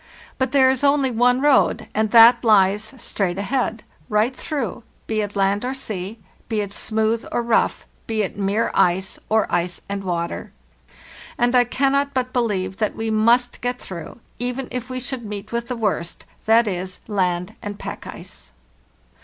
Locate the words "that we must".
12.77-13.61